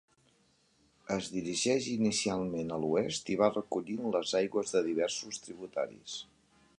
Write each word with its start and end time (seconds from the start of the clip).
Es 1.15 1.27
dirigeix 1.33 1.89
inicialment 1.91 2.73
a 2.77 2.81
l'oest 2.85 3.31
i 3.33 3.37
va 3.43 3.51
recollint 3.53 4.07
les 4.17 4.35
aigües 4.43 4.77
de 4.77 4.83
diversos 4.89 5.41
tributaris. 5.45 6.21